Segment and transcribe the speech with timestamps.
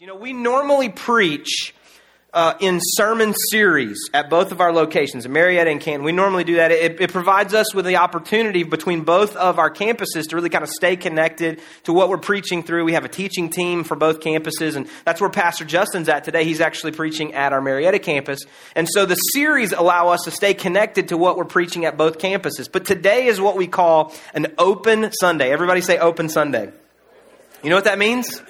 [0.00, 1.74] You know, we normally preach
[2.32, 6.04] uh, in sermon series at both of our locations, in Marietta and Canton.
[6.04, 6.70] We normally do that.
[6.70, 10.64] It, it, provides us with the opportunity between both of our campuses to really kind
[10.64, 12.86] of stay connected to what we're preaching through.
[12.86, 16.44] We have a teaching team for both campuses, and that's where Pastor Justin's at today.
[16.44, 18.40] He's actually preaching at our Marietta campus.
[18.74, 22.16] And so the series allow us to stay connected to what we're preaching at both
[22.16, 22.72] campuses.
[22.72, 25.52] But today is what we call an open Sunday.
[25.52, 26.72] Everybody say open Sunday.
[27.62, 28.40] You know what that means?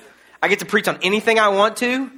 [0.42, 2.10] I get to preach on anything I want to,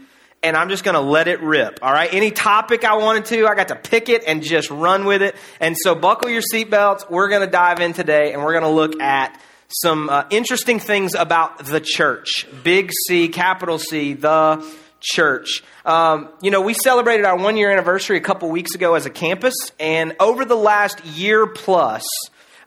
[0.43, 1.79] and I'm just going to let it rip.
[1.82, 2.13] All right.
[2.13, 5.36] Any topic I wanted to, I got to pick it and just run with it.
[5.61, 7.11] And so buckle your seatbelts.
[7.11, 10.79] We're going to dive in today and we're going to look at some uh, interesting
[10.80, 12.46] things about the church.
[12.63, 14.64] Big C, capital C, the
[15.00, 15.63] church.
[15.85, 19.11] Um, you know, we celebrated our one year anniversary a couple weeks ago as a
[19.11, 22.04] campus, and over the last year plus,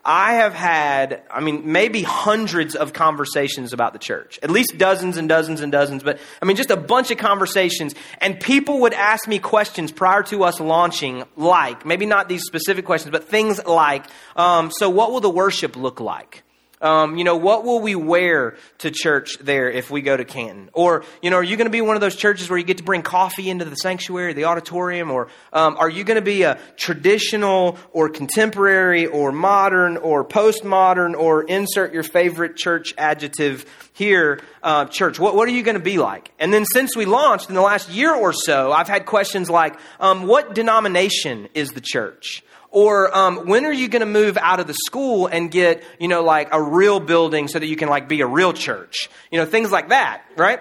[0.08, 5.16] I have had, I mean, maybe hundreds of conversations about the church, at least dozens
[5.16, 7.96] and dozens and dozens, but I mean, just a bunch of conversations.
[8.20, 12.84] And people would ask me questions prior to us launching, like, maybe not these specific
[12.84, 16.44] questions, but things like, um, so what will the worship look like?
[16.80, 20.68] Um, you know, what will we wear to church there if we go to Canton?
[20.74, 22.76] Or, you know, are you going to be one of those churches where you get
[22.78, 25.10] to bring coffee into the sanctuary, the auditorium?
[25.10, 31.14] Or um, are you going to be a traditional or contemporary or modern or postmodern
[31.14, 35.18] or insert your favorite church adjective here, uh, church?
[35.18, 36.30] What, what are you going to be like?
[36.38, 39.78] And then since we launched in the last year or so, I've had questions like,
[39.98, 42.42] um, what denomination is the church?
[42.70, 46.08] Or um, when are you going to move out of the school and get, you
[46.08, 49.08] know, like a real building so that you can like be a real church?
[49.30, 50.60] You know, things like that, right?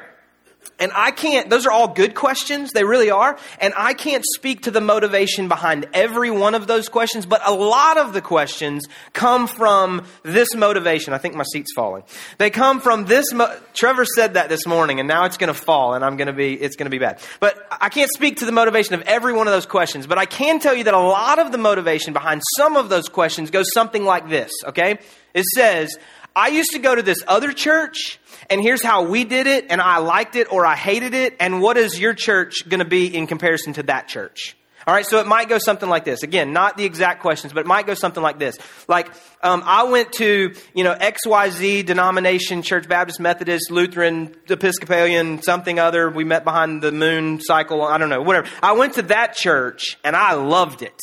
[0.80, 2.72] And I can't, those are all good questions.
[2.72, 3.38] They really are.
[3.60, 7.54] And I can't speak to the motivation behind every one of those questions, but a
[7.54, 11.14] lot of the questions come from this motivation.
[11.14, 12.04] I think my seat's falling.
[12.38, 15.60] They come from this, mo- Trevor said that this morning and now it's going to
[15.60, 17.20] fall and I'm going to be, it's going to be bad.
[17.40, 20.26] But I can't speak to the motivation of every one of those questions, but I
[20.26, 23.72] can tell you that a lot of the motivation behind some of those questions goes
[23.74, 25.00] something like this, okay?
[25.34, 25.98] It says,
[26.36, 28.20] I used to go to this other church,
[28.50, 31.62] and here's how we did it, and I liked it or I hated it, and
[31.62, 34.56] what is your church going to be in comparison to that church?
[34.88, 36.22] All right, so it might go something like this.
[36.22, 38.56] Again, not the exact questions, but it might go something like this.
[38.88, 45.80] Like, um, I went to, you know, XYZ denomination, Church Baptist, Methodist, Lutheran, Episcopalian, something
[45.80, 46.12] other.
[46.12, 47.82] We met behind the moon cycle.
[47.82, 48.48] I don't know, whatever.
[48.62, 51.00] I went to that church and I loved it.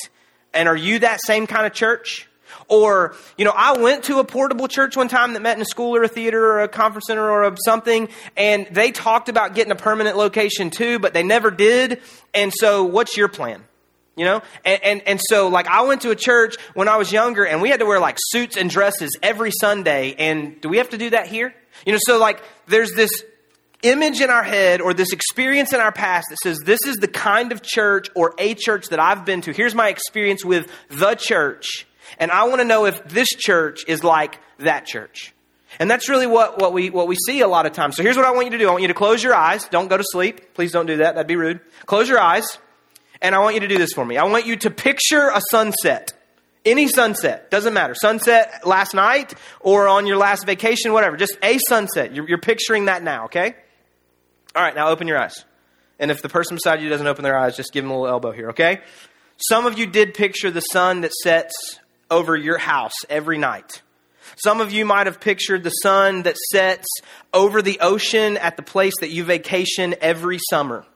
[0.54, 2.28] And are you that same kind of church?
[2.68, 5.66] Or, you know, I went to a portable church one time that met in a
[5.66, 9.54] school or a theater or a conference center or a something, and they talked about
[9.54, 12.00] getting a permanent location too, but they never did.
[12.34, 13.64] And so, what's your plan?
[14.16, 14.42] You know?
[14.64, 17.62] And, and, and so, like, I went to a church when I was younger, and
[17.62, 20.14] we had to wear, like, suits and dresses every Sunday.
[20.18, 21.54] And do we have to do that here?
[21.86, 23.10] You know, so, like, there's this
[23.82, 27.08] image in our head or this experience in our past that says this is the
[27.08, 29.52] kind of church or a church that I've been to.
[29.52, 31.86] Here's my experience with the church.
[32.18, 35.34] And I want to know if this church is like that church.
[35.78, 37.96] And that's really what, what, we, what we see a lot of times.
[37.96, 39.66] So here's what I want you to do I want you to close your eyes.
[39.68, 40.54] Don't go to sleep.
[40.54, 41.14] Please don't do that.
[41.14, 41.60] That'd be rude.
[41.86, 42.58] Close your eyes.
[43.20, 44.16] And I want you to do this for me.
[44.16, 46.12] I want you to picture a sunset.
[46.64, 47.50] Any sunset.
[47.50, 47.94] Doesn't matter.
[47.94, 51.16] Sunset last night or on your last vacation, whatever.
[51.16, 52.14] Just a sunset.
[52.14, 53.54] You're, you're picturing that now, okay?
[54.54, 55.44] All right, now open your eyes.
[55.98, 58.08] And if the person beside you doesn't open their eyes, just give them a little
[58.08, 58.80] elbow here, okay?
[59.38, 61.80] Some of you did picture the sun that sets
[62.12, 63.82] over your house every night.
[64.36, 66.86] Some of you might have pictured the sun that sets
[67.34, 70.86] over the ocean at the place that you vacation every summer.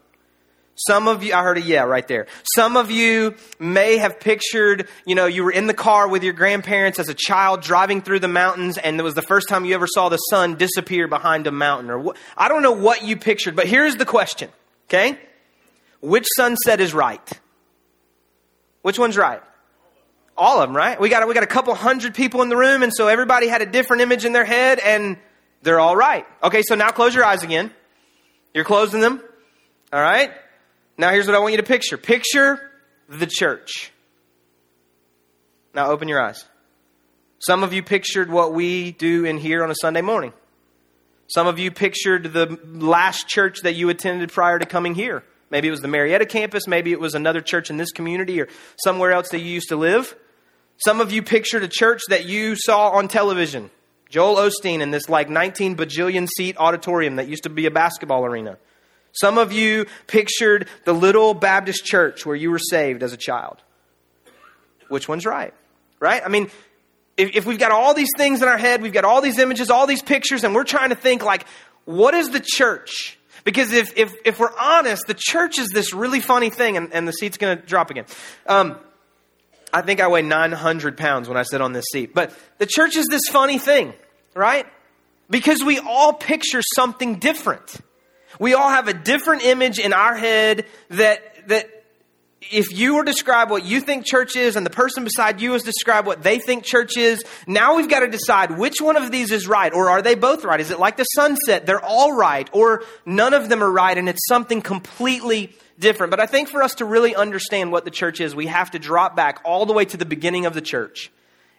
[0.77, 2.27] Some of you, I heard a yeah right there.
[2.55, 6.35] Some of you may have pictured, you know, you were in the car with your
[6.35, 9.75] grandparents as a child driving through the mountains and it was the first time you
[9.75, 13.17] ever saw the sun disappear behind a mountain or what, I don't know what you
[13.17, 14.51] pictured, but here's the question,
[14.89, 15.19] okay?
[16.03, 17.27] Which sunset is right?
[18.83, 19.43] Which one's right?
[20.39, 21.01] All of them, right?
[21.01, 23.63] We got, we got a couple hundred people in the room, and so everybody had
[23.63, 25.17] a different image in their head, and
[25.63, 26.27] they're all right.
[26.43, 27.71] Okay, so now close your eyes again.
[28.53, 29.23] You're closing them.
[29.93, 30.31] All right?
[30.99, 32.71] Now here's what I want you to picture picture
[33.09, 33.93] the church.
[35.75, 36.45] Now open your eyes.
[37.39, 40.33] Some of you pictured what we do in here on a Sunday morning.
[41.29, 45.23] Some of you pictured the last church that you attended prior to coming here.
[45.51, 48.49] Maybe it was the Marietta campus, maybe it was another church in this community or
[48.83, 50.17] somewhere else that you used to live.
[50.79, 53.71] Some of you pictured a church that you saw on television.
[54.09, 58.25] Joel Osteen in this like 19 bajillion seat auditorium that used to be a basketball
[58.25, 58.59] arena.
[59.13, 63.57] Some of you pictured the little Baptist church where you were saved as a child.
[64.89, 65.55] Which one's right?
[65.99, 66.23] Right?
[66.25, 66.51] I mean,
[67.17, 69.71] if, if we've got all these things in our head, we've got all these images,
[69.71, 71.47] all these pictures, and we're trying to think like,
[71.87, 73.19] what is the church?
[73.45, 77.09] Because if, if, if we're honest, the church is this really funny thing, and, and
[77.09, 78.05] the seat's going to drop again.
[78.47, 78.77] Um,
[79.77, 82.15] I think I weigh 900 pounds when I sit on this seat.
[82.15, 83.93] But the church is this funny thing,
[84.33, 84.67] right?
[85.29, 87.77] Because we all picture something different.
[88.41, 91.76] We all have a different image in our head that, that
[92.51, 95.55] if you were to describe what you think church is and the person beside you
[95.55, 99.11] is describe what they think church is, now we've got to decide which one of
[99.11, 100.61] these is right or are they both right?
[100.61, 101.67] Is it like the sunset?
[101.67, 106.11] They're all right or none of them are right and it's something completely different.
[106.11, 108.79] But I think for us to really understand what the church is, we have to
[108.79, 111.11] drop back all the way to the beginning of the church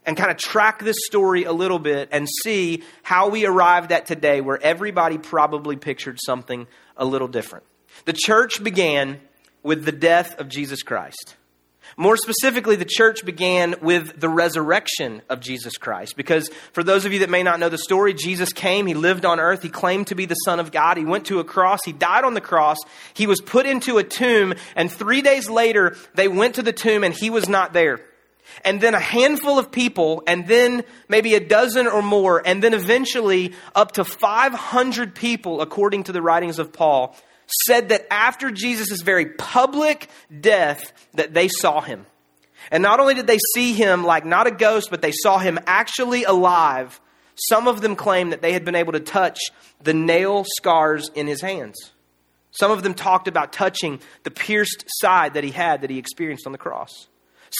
[0.05, 4.05] and kind of track this story a little bit and see how we arrived at
[4.05, 7.65] today where everybody probably pictured something a little different.
[8.05, 9.19] The church began
[9.67, 11.35] with the death of Jesus Christ.
[11.97, 16.15] More specifically, the church began with the resurrection of Jesus Christ.
[16.15, 19.25] Because for those of you that may not know the story, Jesus came, he lived
[19.25, 21.79] on earth, he claimed to be the Son of God, he went to a cross,
[21.83, 22.77] he died on the cross,
[23.13, 27.03] he was put into a tomb, and three days later, they went to the tomb
[27.03, 27.99] and he was not there.
[28.63, 32.73] And then a handful of people, and then maybe a dozen or more, and then
[32.73, 37.17] eventually up to 500 people, according to the writings of Paul,
[37.65, 40.09] said that after Jesus' very public
[40.41, 42.05] death that they saw him.
[42.71, 45.59] And not only did they see him like not a ghost, but they saw him
[45.65, 46.99] actually alive.
[47.49, 49.39] Some of them claimed that they had been able to touch
[49.81, 51.91] the nail scars in his hands.
[52.51, 56.45] Some of them talked about touching the pierced side that he had that he experienced
[56.45, 57.07] on the cross.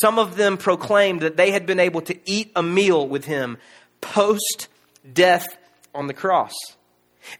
[0.02, 3.58] Some of them proclaimed that they had been able to eat a meal with him
[4.02, 4.68] post
[5.14, 5.58] death
[5.94, 6.54] on the cross.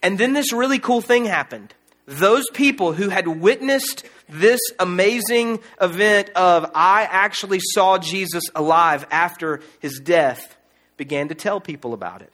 [0.02, 1.74] And then this really cool thing happened
[2.08, 9.62] those people who had witnessed this amazing event of I actually saw Jesus alive after
[9.80, 10.56] his death
[10.96, 12.32] began to tell people about it.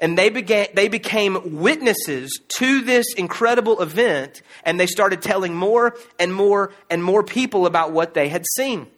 [0.00, 5.96] And they began they became witnesses to this incredible event and they started telling more
[6.18, 8.88] and more and more people about what they had seen.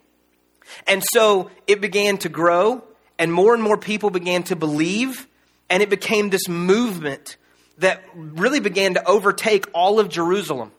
[0.86, 2.82] And so it began to grow
[3.18, 5.26] and more and more people began to believe
[5.68, 7.36] and it became this movement
[7.78, 10.72] that really began to overtake all of Jerusalem.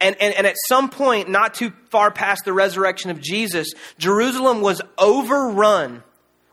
[0.00, 4.60] And, and, and at some point, not too far past the resurrection of Jesus, Jerusalem
[4.60, 6.02] was overrun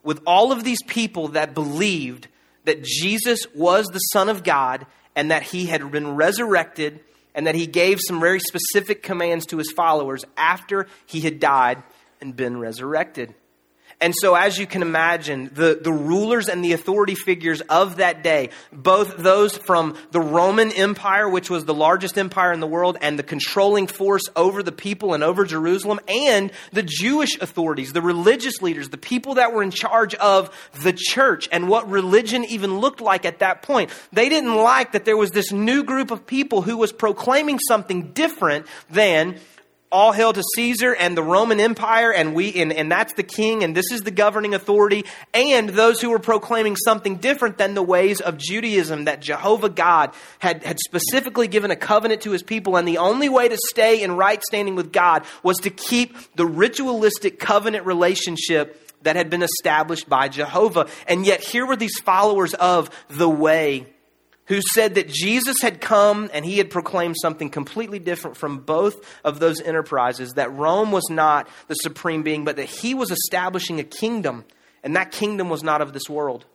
[0.04, 2.28] with all of these people that believed
[2.64, 4.86] that Jesus was the Son of God
[5.16, 7.02] and that he had been resurrected
[7.36, 11.84] and that he gave some very specific commands to his followers after he had died
[12.20, 13.36] and been resurrected.
[14.00, 18.22] And so, as you can imagine, the, the rulers and the authority figures of that
[18.22, 22.98] day, both those from the Roman Empire, which was the largest empire in the world,
[23.02, 28.04] and the controlling force over the people and over Jerusalem, and the Jewish authorities, the
[28.04, 32.78] religious leaders, the people that were in charge of the church and what religion even
[32.78, 36.28] looked like at that point, they didn't like that there was this new group of
[36.28, 39.40] people who was proclaiming something different than
[39.92, 43.64] all hail to Caesar and the Roman Empire, and we and, and that's the king,
[43.64, 47.84] and this is the governing authority, and those who were proclaiming something different than the
[47.84, 52.76] ways of Judaism that Jehovah God had, had specifically given a covenant to his people,
[52.76, 56.46] and the only way to stay in right standing with God was to keep the
[56.46, 60.88] ritualistic covenant relationship that had been established by Jehovah.
[61.08, 63.88] And yet here were these followers of the way
[64.48, 68.96] who said that Jesus had come and he had proclaimed something completely different from both
[69.24, 73.80] of those enterprises, that Rome was not the supreme being, but that he was establishing
[73.80, 74.46] a kingdom,
[74.84, 76.46] and that kingdom was not of this world.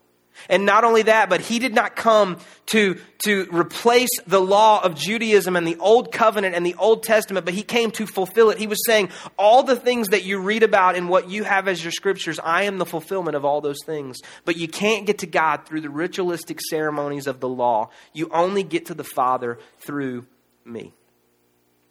[0.48, 4.94] And not only that, but he did not come to, to replace the law of
[4.94, 8.58] Judaism and the Old Covenant and the Old Testament, but he came to fulfill it.
[8.58, 11.82] He was saying, All the things that you read about and what you have as
[11.82, 14.18] your scriptures, I am the fulfillment of all those things.
[14.44, 17.90] But you can't get to God through the ritualistic ceremonies of the law.
[18.12, 20.26] You only get to the Father through
[20.64, 20.92] me.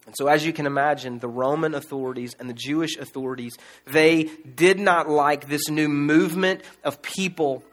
[0.08, 3.56] And so, as you can imagine, the Roman authorities and the Jewish authorities,
[3.86, 4.24] they
[4.56, 7.64] did not like this new movement of people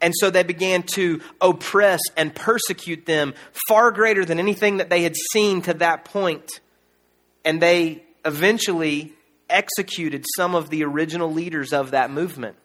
[0.00, 3.34] and so they began to oppress and persecute them
[3.68, 6.60] far greater than anything that they had seen to that point.
[7.44, 9.12] And they eventually
[9.50, 12.56] executed some of the original leaders of that movement.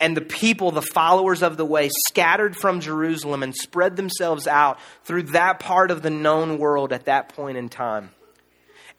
[0.00, 4.78] And the people, the followers of the way, scattered from Jerusalem and spread themselves out
[5.04, 8.10] through that part of the known world at that point in time.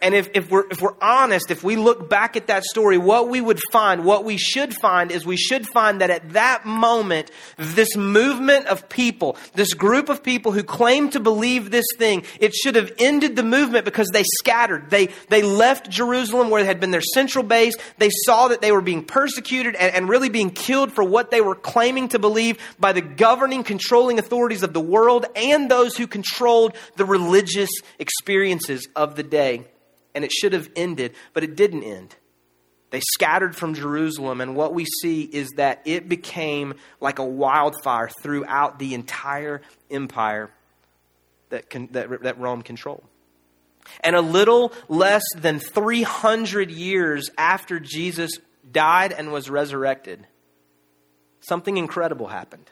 [0.01, 3.27] And if, if, we're, if we're honest, if we look back at that story, what
[3.27, 7.31] we would find, what we should find, is we should find that at that moment,
[7.57, 12.53] this movement of people, this group of people who claim to believe this thing, it
[12.53, 14.89] should have ended the movement because they scattered.
[14.89, 17.73] They, they left Jerusalem where it had been their central base.
[17.97, 21.41] They saw that they were being persecuted and, and really being killed for what they
[21.41, 26.07] were claiming to believe by the governing, controlling authorities of the world and those who
[26.07, 29.65] controlled the religious experiences of the day
[30.19, 32.13] and it should have ended, but it didn't end.
[32.89, 38.09] They scattered from Jerusalem, and what we see is that it became like a wildfire
[38.21, 40.51] throughout the entire empire
[41.51, 43.05] that, can, that, that Rome controlled.
[44.01, 50.27] And a little less than 300 years after Jesus died and was resurrected,
[51.39, 52.69] something incredible happened.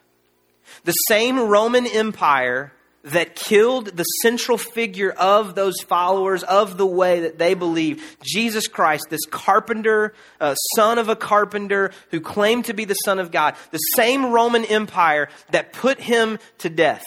[0.83, 2.73] The same Roman Empire
[3.07, 8.67] that killed the central figure of those followers of the way that they believe Jesus
[8.67, 13.31] Christ, this carpenter, uh, son of a carpenter who claimed to be the Son of
[13.31, 17.05] God, the same Roman Empire that put him to death,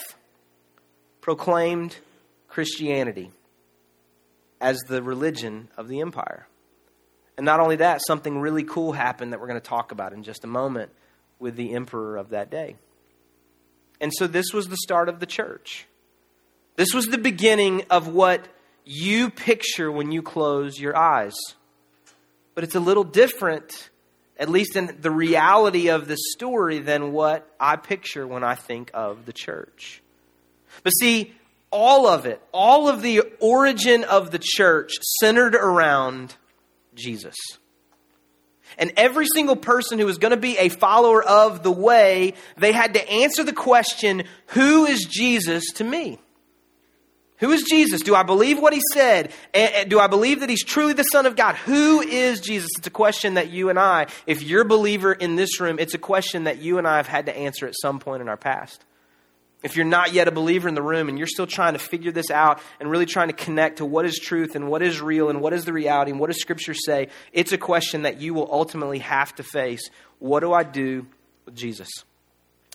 [1.21, 1.95] proclaimed
[2.47, 3.31] Christianity
[4.59, 6.47] as the religion of the empire.
[7.37, 10.23] And not only that, something really cool happened that we're going to talk about in
[10.23, 10.91] just a moment
[11.39, 12.75] with the emperor of that day.
[13.99, 15.87] And so this was the start of the church.
[16.75, 18.47] This was the beginning of what
[18.85, 21.35] you picture when you close your eyes.
[22.55, 23.89] But it's a little different,
[24.37, 28.91] at least in the reality of the story, than what I picture when I think
[28.93, 30.01] of the church.
[30.83, 31.33] But see,
[31.71, 36.35] all of it, all of the origin of the church centered around
[36.95, 37.35] Jesus.
[38.77, 42.71] And every single person who was going to be a follower of the way, they
[42.71, 46.19] had to answer the question, Who is Jesus to me?
[47.41, 48.01] Who is Jesus?
[48.01, 49.33] Do I believe what he said?
[49.53, 51.55] And do I believe that he's truly the Son of God?
[51.55, 52.69] Who is Jesus?
[52.77, 55.95] It's a question that you and I, if you're a believer in this room, it's
[55.95, 58.37] a question that you and I have had to answer at some point in our
[58.37, 58.85] past.
[59.63, 62.11] If you're not yet a believer in the room and you're still trying to figure
[62.11, 65.29] this out and really trying to connect to what is truth and what is real
[65.29, 68.35] and what is the reality and what does Scripture say, it's a question that you
[68.35, 69.89] will ultimately have to face.
[70.19, 71.07] What do I do
[71.45, 71.89] with Jesus?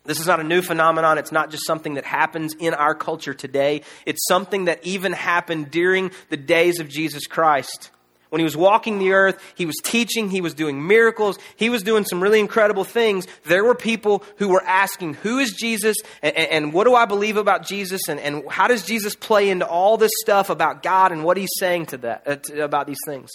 [0.06, 1.18] This is not a new phenomenon.
[1.18, 3.82] It's not just something that happens in our culture today.
[4.04, 7.90] It's something that even happened during the days of Jesus Christ.
[8.30, 11.82] When he was walking the earth, he was teaching, he was doing miracles, he was
[11.82, 13.26] doing some really incredible things.
[13.44, 15.96] There were people who were asking, Who is Jesus?
[16.22, 18.08] And, and, what do I believe about Jesus?
[18.08, 21.52] And, and, how does Jesus play into all this stuff about God and what he's
[21.58, 23.30] saying to that, uh, to, about these things?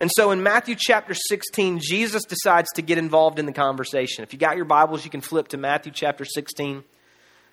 [0.00, 4.22] And so in Matthew chapter 16, Jesus decides to get involved in the conversation.
[4.22, 6.84] If you got your Bibles, you can flip to Matthew chapter 16.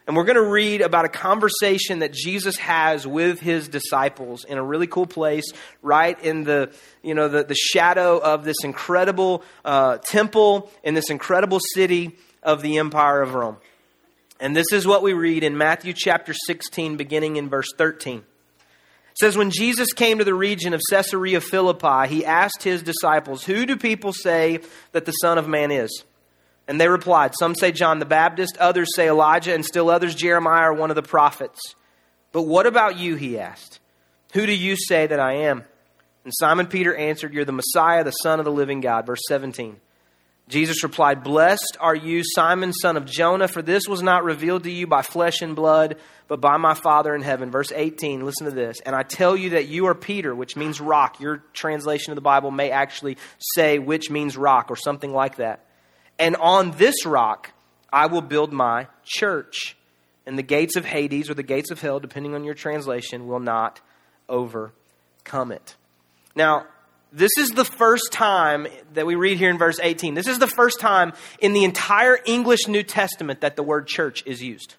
[0.08, 4.60] And we're going to read about a conversation that Jesus has with his disciples in
[4.60, 5.46] a really cool place,
[5.82, 6.72] right in the,
[7.02, 12.62] you know, the, the shadow of this incredible uh, temple in this incredible city of
[12.62, 13.58] the Empire of Rome.
[14.40, 18.24] And this is what we read in Matthew chapter 16, beginning in verse 13.
[19.16, 23.46] It says, When Jesus came to the region of Caesarea Philippi, he asked his disciples,
[23.46, 24.60] Who do people say
[24.92, 26.04] that the Son of Man is?
[26.68, 30.72] And they replied, Some say John the Baptist, others say Elijah, and still others Jeremiah
[30.72, 31.76] or one of the prophets.
[32.34, 33.16] But what about you?
[33.16, 33.80] He asked.
[34.34, 35.64] Who do you say that I am?
[36.26, 39.06] And Simon Peter answered, You're the Messiah, the Son of the living God.
[39.06, 39.78] Verse 17.
[40.48, 44.72] Jesus replied, Blessed are you, Simon, son of Jonah, for this was not revealed to
[44.72, 45.98] you by flesh and blood,
[46.28, 47.50] but by my Father in heaven.
[47.50, 48.80] Verse 18, listen to this.
[48.86, 51.20] And I tell you that you are Peter, which means rock.
[51.20, 55.66] Your translation of the Bible may actually say which means rock or something like that.
[56.20, 57.52] And on this rock
[57.96, 59.78] I will build my church.
[60.26, 63.40] And the gates of Hades or the gates of hell, depending on your translation, will
[63.40, 63.80] not
[64.28, 65.76] overcome it.
[66.36, 66.66] Now,
[67.16, 70.16] this is the first time that we read here in verse 18.
[70.16, 74.22] This is the first time in the entire English New Testament that the word church
[74.26, 74.76] is used.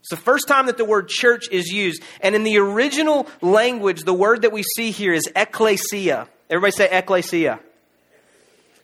[0.00, 2.04] It's the first time that the word church is used.
[2.20, 6.28] And in the original language, the word that we see here is ecclesia.
[6.48, 7.58] Everybody say ecclesia.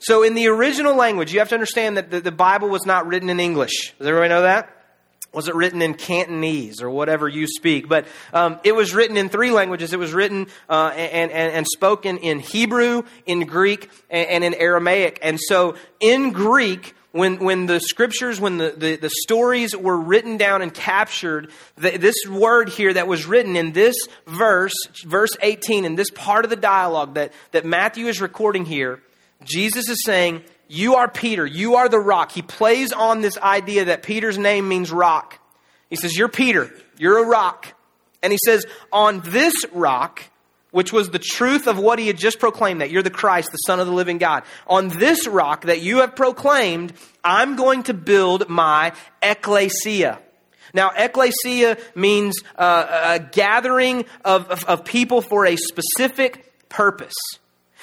[0.01, 3.07] So in the original language, you have to understand that the, the Bible was not
[3.07, 3.95] written in English.
[3.99, 4.82] Does everybody know that?
[5.33, 7.89] Was it written in Cantonese or whatever you speak?
[7.89, 9.93] But um, it was written in three languages.
[9.93, 14.55] It was written uh, and, and, and, spoken in Hebrew, in Greek, and, and, in
[14.55, 15.19] Aramaic.
[15.23, 20.37] And so in Greek, when, when the scriptures, when the, the, the stories were written
[20.37, 23.97] down and captured, the, this word here that was written in this
[24.27, 24.75] verse,
[25.05, 29.01] verse 18, in this part of the dialogue that, that Matthew is recording here,
[29.45, 31.45] Jesus is saying, you are Peter.
[31.45, 32.33] You are the rock.
[32.33, 35.38] He plays on this idea that Peter's name means rock.
[35.91, 36.73] He says, You're Peter.
[36.97, 37.75] You're a rock.
[38.23, 40.23] And he says, On this rock,
[40.71, 43.59] which was the truth of what he had just proclaimed that you're the Christ, the
[43.59, 44.45] Son of the living God.
[44.67, 50.21] On this rock that you have proclaimed, I'm going to build my ecclesia.
[50.73, 57.12] Now, ecclesia means uh, a gathering of, of, of people for a specific purpose.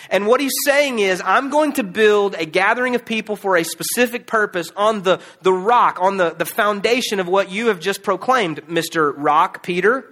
[0.10, 3.64] And what he's saying is, I'm going to build a gathering of people for a
[3.64, 8.04] specific purpose on the, the rock, on the, the foundation of what you have just
[8.04, 9.14] proclaimed, Mr.
[9.16, 10.06] Rock, Peter.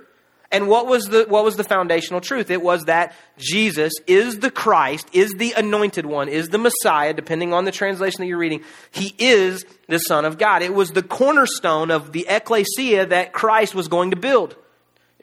[0.50, 2.50] And what was the what was the foundational truth?
[2.50, 7.54] It was that Jesus is the Christ, is the anointed one, is the Messiah, depending
[7.54, 8.64] on the translation that you're reading.
[8.92, 10.62] He is the Son of God.
[10.62, 14.56] It was the cornerstone of the ecclesia that Christ was going to build.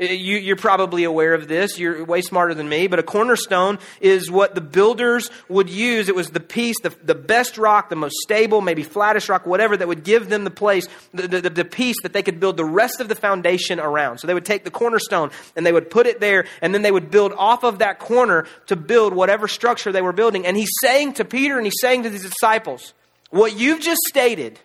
[0.01, 1.79] Uh, you, are probably aware of this.
[1.79, 2.89] You're way smarter than me.
[2.89, 6.09] But a cornerstone is what the builders would use.
[6.09, 9.77] It was the piece, the, the best rock, the most stable, maybe flattest rock, whatever,
[9.77, 12.65] that would give them the place, the, the, the piece that they could build the
[12.65, 14.19] rest of the foundation around.
[14.19, 16.93] So they would take the cornerstone and they would put it there, and then they
[16.93, 20.45] would build off of that corner to build whatever structure they were building.
[20.45, 22.95] And he's saying to Peter and he's saying to these disciples,
[23.31, 24.59] what you've just stated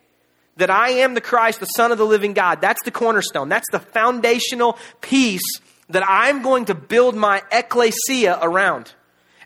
[0.60, 2.62] that I am the Christ, the Son of the living God.
[2.62, 3.50] That's the cornerstone.
[3.50, 8.94] That's the foundational piece that I'm going to build my ecclesia around.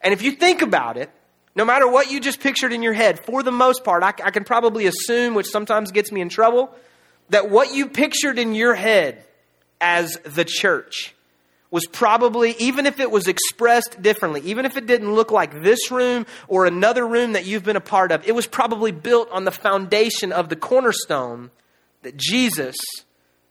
[0.01, 1.09] And if you think about it,
[1.55, 4.31] no matter what you just pictured in your head, for the most part, I, I
[4.31, 6.73] can probably assume, which sometimes gets me in trouble,
[7.29, 9.23] that what you pictured in your head
[9.79, 11.15] as the church
[11.73, 15.89] was probably, even if it was expressed differently, even if it didn't look like this
[15.89, 19.43] room or another room that you've been a part of, it was probably built on
[19.43, 21.49] the foundation of the cornerstone
[22.03, 22.75] that Jesus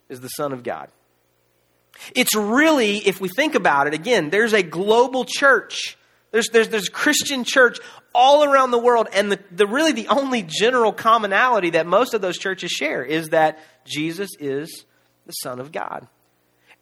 [0.09, 0.89] is the Son of God.
[2.15, 5.99] It's really, if we think about it, again, there's a global church.
[6.31, 7.81] There's, there's, there's Christian church
[8.15, 12.21] all around the world, and the, the really the only general commonality that most of
[12.21, 14.85] those churches share is that Jesus is
[15.27, 16.07] the Son of God.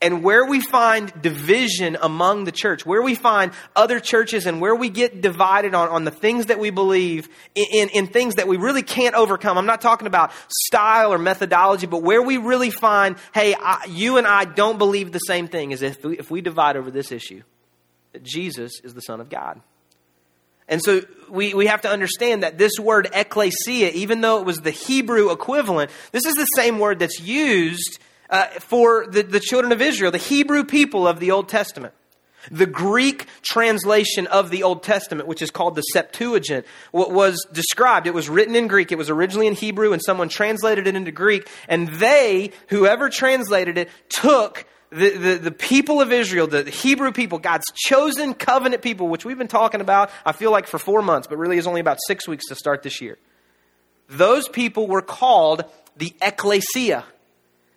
[0.03, 4.75] And where we find division among the church, where we find other churches and where
[4.75, 8.49] we get divided on, on the things that we believe in, in, in things that
[8.49, 9.59] we really can't overcome.
[9.59, 14.17] I'm not talking about style or methodology, but where we really find, hey, I, you
[14.17, 17.13] and I don't believe the same thing is if we, if we divide over this
[17.13, 17.43] issue,
[18.13, 19.61] that Jesus is the Son of God.
[20.67, 24.59] And so we, we have to understand that this word ecclesia, even though it was
[24.59, 27.99] the Hebrew equivalent, this is the same word that's used
[28.31, 31.95] uh, for the, the children of Israel, the Hebrew people of the Old Testament.
[32.51, 38.07] The Greek translation of the Old Testament, which is called the Septuagint, what was described,
[38.07, 38.93] it was written in Greek.
[38.93, 41.47] It was originally in Hebrew, and someone translated it into Greek.
[41.69, 47.39] And they, whoever translated it, took the, the, the, people of Israel, the Hebrew people,
[47.39, 51.29] God's chosen covenant people, which we've been talking about, I feel like, for four months,
[51.29, 53.19] but really is only about six weeks to start this year.
[54.09, 55.65] Those people were called
[55.97, 57.05] the ecclesia.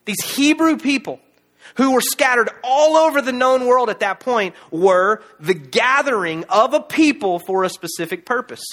[0.06, 1.20] These Hebrew people
[1.76, 6.74] who were scattered all over the known world at that point were the gathering of
[6.74, 8.64] a people for a specific purpose.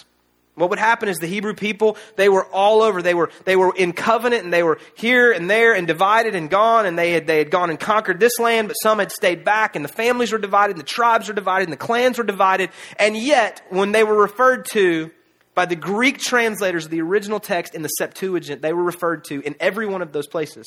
[0.57, 3.01] What would happen is the Hebrew people, they were all over.
[3.01, 6.51] They were, they were in covenant and they were here and there and divided and
[6.51, 9.45] gone and they had, they had gone and conquered this land, but some had stayed
[9.45, 12.25] back and the families were divided and the tribes were divided and the clans were
[12.25, 12.71] divided.
[12.99, 15.11] And yet, when they were referred to
[15.55, 19.41] by the Greek translators of the original text in the Septuagint, they were referred to
[19.41, 20.67] in every one of those places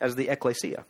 [0.00, 0.84] as the ecclesia.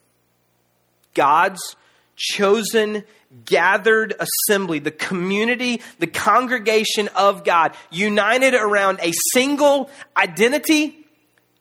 [1.14, 1.76] God's
[2.16, 3.04] chosen,
[3.44, 11.06] gathered assembly, the community, the congregation of God, united around a single identity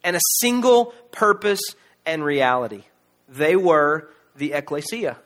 [0.03, 1.61] and a single purpose
[2.05, 2.83] and reality.
[3.29, 5.17] They were the ecclesia.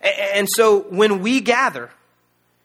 [0.00, 1.90] And so when we gather,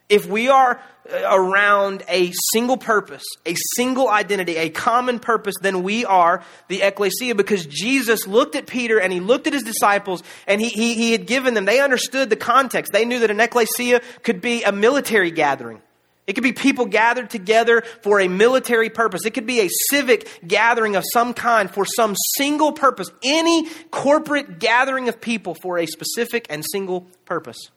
[0.10, 0.80] if we are
[1.12, 6.82] uh, around a single purpose, a single identity, a common purpose, then we are the
[6.82, 10.96] ecclesia because Jesus looked at Peter and he looked at his disciples and he, he,
[10.96, 12.92] he had given them, they understood the context.
[12.92, 15.82] They knew that an ecclesia could be a military gathering.
[16.28, 19.26] It could be people gathered together for a military purpose.
[19.26, 23.12] It could be a civic gathering of some kind for some single purpose.
[23.24, 27.70] Any corporate gathering of people for a specific and single purpose.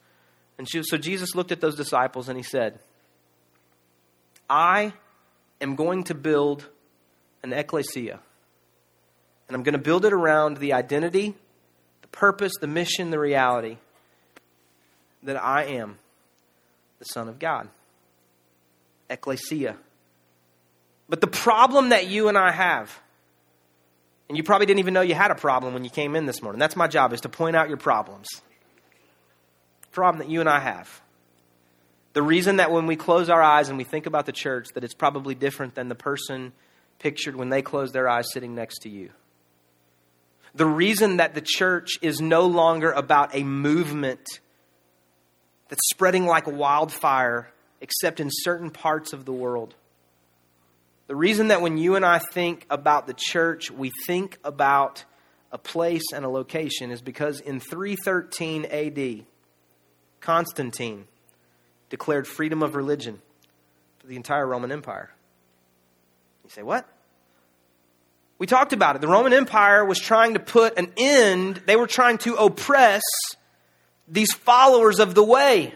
[0.58, 2.80] And so Jesus looked at those disciples and he said,
[4.50, 4.92] I
[5.60, 6.66] am going to build
[7.42, 8.18] an ecclesia.
[9.46, 11.34] And I'm going to build it around the identity,
[12.02, 13.78] the purpose, the mission, the reality
[15.22, 15.98] that I am
[16.98, 17.68] the Son of God.
[19.08, 19.76] Ecclesia.
[21.08, 23.00] But the problem that you and I have,
[24.28, 26.42] and you probably didn't even know you had a problem when you came in this
[26.42, 26.58] morning.
[26.58, 28.28] That's my job, is to point out your problems
[29.98, 31.02] problem that you and I have.
[32.12, 34.84] The reason that when we close our eyes and we think about the church, that
[34.84, 36.52] it's probably different than the person
[37.00, 39.10] pictured when they close their eyes sitting next to you.
[40.54, 44.40] The reason that the church is no longer about a movement
[45.68, 49.74] that's spreading like a wildfire, except in certain parts of the world.
[51.08, 55.04] The reason that when you and I think about the church, we think about
[55.50, 59.26] a place and a location is because in 313 AD,
[60.20, 61.06] Constantine
[61.90, 63.20] declared freedom of religion
[63.98, 65.10] for the entire Roman Empire.
[66.44, 66.86] You say, what?
[68.38, 69.00] We talked about it.
[69.00, 73.02] The Roman Empire was trying to put an end, they were trying to oppress
[74.06, 75.74] these followers of the way.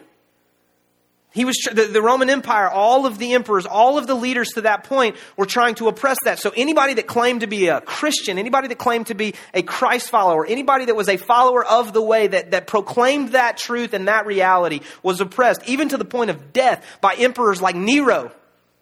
[1.32, 4.62] He was the, the, Roman Empire, all of the emperors, all of the leaders to
[4.62, 6.38] that point were trying to oppress that.
[6.38, 10.10] So anybody that claimed to be a Christian, anybody that claimed to be a Christ
[10.10, 14.08] follower, anybody that was a follower of the way that, that proclaimed that truth and
[14.08, 18.30] that reality was oppressed, even to the point of death by emperors like Nero.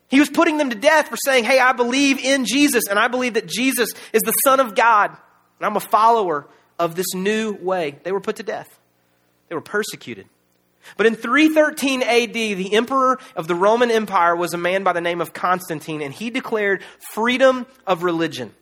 [0.08, 3.06] He was putting them to death for saying, Hey, I believe in Jesus, and I
[3.06, 6.48] believe that Jesus is the Son of God, and I'm a follower
[6.80, 7.96] of this new way.
[8.02, 8.76] They were put to death,
[9.48, 10.26] they were persecuted.
[10.96, 15.00] But in 313 AD, the emperor of the Roman Empire was a man by the
[15.00, 18.54] name of Constantine, and he declared freedom of religion.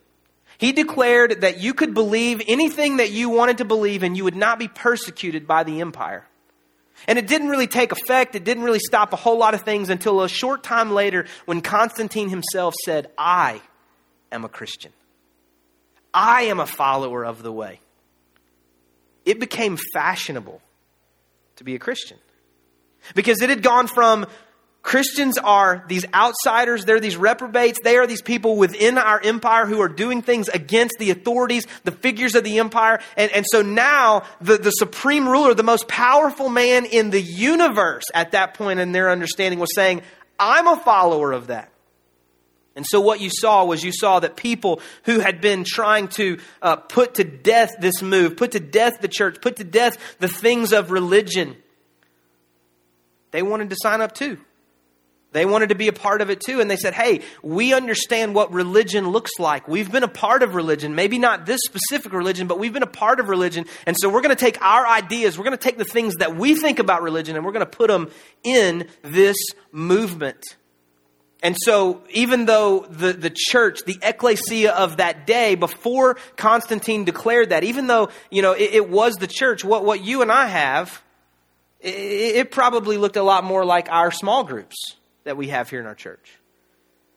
[0.59, 4.37] He declared that you could believe anything that you wanted to believe and you would
[4.37, 6.27] not be persecuted by the empire.
[7.07, 8.35] And it didn't really take effect.
[8.35, 11.61] It didn't really stop a whole lot of things until a short time later when
[11.61, 13.63] Constantine himself said, I
[14.33, 14.93] am a Christian.
[16.13, 17.81] I am a follower of the way.
[19.25, 20.61] It became fashionable
[21.59, 22.19] to be a Christian.
[23.15, 24.27] Because it had gone from
[24.83, 29.81] Christians are these outsiders, they're these reprobates, they are these people within our empire who
[29.81, 33.01] are doing things against the authorities, the figures of the empire.
[33.17, 38.05] And, and so now the, the supreme ruler, the most powerful man in the universe
[38.15, 40.03] at that point in their understanding was saying,
[40.39, 41.71] I'm a follower of that.
[42.79, 46.39] And so, what you saw was you saw that people who had been trying to
[46.63, 50.29] uh, put to death this move, put to death the church, put to death the
[50.29, 51.57] things of religion,
[53.33, 54.39] they wanted to sign up too.
[55.33, 56.61] They wanted to be a part of it too.
[56.61, 59.67] And they said, hey, we understand what religion looks like.
[59.67, 60.95] We've been a part of religion.
[60.95, 63.67] Maybe not this specific religion, but we've been a part of religion.
[63.87, 66.37] And so we're going to take our ideas, we're going to take the things that
[66.37, 68.09] we think about religion, and we're going to put them
[68.45, 69.37] in this
[69.73, 70.45] movement.
[71.43, 77.51] And so, even though the, the church, the ecclesia of that day, before Constantine declared
[77.51, 80.47] that, even though, you know, it, it was the church, what, what you and I
[80.47, 81.01] have,
[81.81, 85.79] it, it probably looked a lot more like our small groups that we have here
[85.79, 86.39] in our church.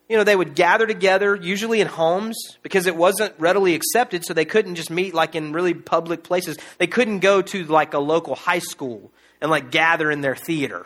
[0.07, 4.35] You know, they would gather together, usually in homes, because it wasn't readily accepted, so
[4.35, 6.57] they couldn't just meet like in really public places.
[6.77, 10.85] They couldn't go to like a local high school and like gather in their theater.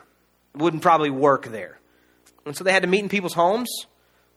[0.54, 1.80] It wouldn't probably work there.
[2.46, 3.70] And so they had to meet in people's homes,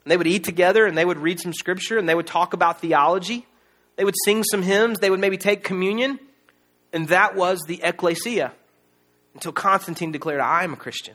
[0.05, 2.55] and they would eat together, and they would read some scripture, and they would talk
[2.55, 3.47] about theology.
[3.97, 6.19] They would sing some hymns, they would maybe take communion,
[6.93, 8.53] and that was the ecclesia
[9.35, 11.15] until Constantine declared, I am a Christian.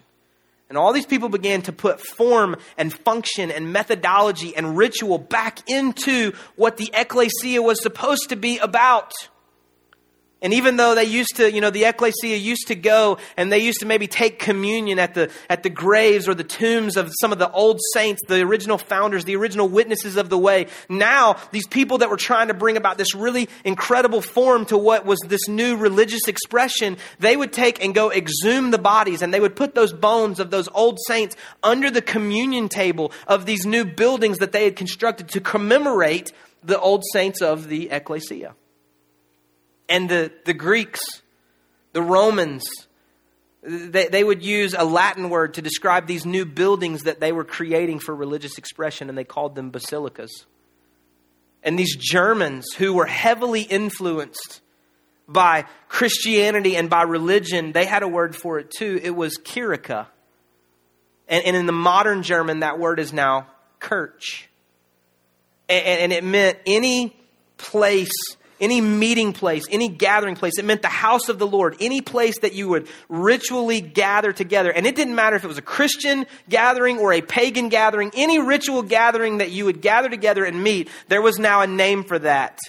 [0.70, 5.70] And all these people began to put form and function and methodology and ritual back
[5.70, 9.12] into what the ecclesia was supposed to be about.
[10.44, 13.60] And even though they used to, you know, the ecclesia used to go and they
[13.60, 17.32] used to maybe take communion at the, at the graves or the tombs of some
[17.32, 21.66] of the old saints, the original founders, the original witnesses of the way, now these
[21.66, 25.48] people that were trying to bring about this really incredible form to what was this
[25.48, 29.76] new religious expression, they would take and go exhume the bodies and they would put
[29.76, 34.52] those bones of those old saints under the communion table of these new buildings that
[34.52, 38.56] they had constructed to commemorate the old saints of the ecclesia.
[39.90, 41.02] And the, the Greeks,
[41.92, 42.64] the Romans,
[43.62, 47.44] they, they would use a Latin word to describe these new buildings that they were
[47.44, 50.46] creating for religious expression, and they called them basilicas.
[51.64, 54.62] And these Germans, who were heavily influenced
[55.28, 59.00] by Christianity and by religion, they had a word for it too.
[59.02, 60.08] It was Kirche.
[61.28, 63.48] And, and in the modern German, that word is now
[63.80, 64.50] Kirch.
[65.70, 67.16] And, and it meant any
[67.58, 68.12] place
[68.64, 70.54] any meeting place, any gathering place.
[70.58, 74.72] It meant the house of the Lord, any place that you would ritually gather together.
[74.72, 78.40] And it didn't matter if it was a Christian gathering or a pagan gathering, any
[78.40, 82.18] ritual gathering that you would gather together and meet, there was now a name for
[82.20, 82.60] that.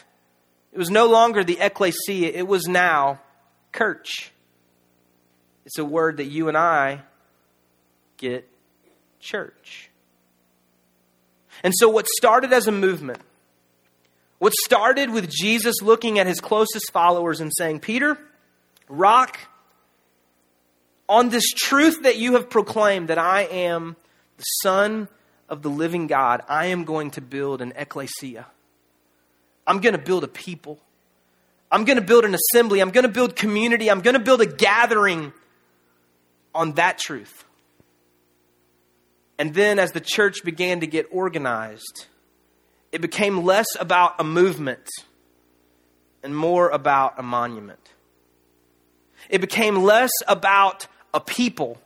[0.73, 3.21] It was no longer the ecclesia, it was now
[3.71, 4.33] kirch.
[5.65, 7.03] It's a word that you and I
[8.17, 8.49] get
[9.21, 9.91] church.
[11.63, 13.21] And so, what started as a movement,
[14.39, 18.19] what started with Jesus looking at his closest followers and saying, Peter,
[18.89, 19.39] rock,
[21.09, 23.97] on this truth that you have proclaimed that I am
[24.37, 25.09] the Son
[25.49, 28.47] of the living God, I am going to build an ecclesia.
[29.67, 30.79] I'm going to build a people.
[31.71, 32.81] I'm going to build an assembly.
[32.81, 33.91] I'm going to build community.
[33.91, 35.33] I'm going to build a gathering
[36.55, 37.45] on that truth.
[39.39, 42.07] And then as the church began to get organized,
[42.95, 44.89] it became less about a movement
[46.23, 47.81] and more about a monument.
[49.29, 51.77] It became less about a people